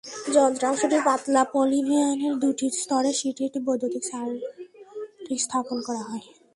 যন্ত্রাংশটির 0.35 1.01
পাতলা 1.05 1.43
পলিভিনাইলের 1.53 2.33
দুটি 2.43 2.67
স্তরের 2.79 3.15
শীর্ষে 3.19 3.43
একটি 3.47 3.59
বৈদ্যুতিক 3.67 4.03
সার্কিট 4.11 5.39
স্থাপন 5.39 5.77
করা 5.87 6.03
হয়। 6.09 6.25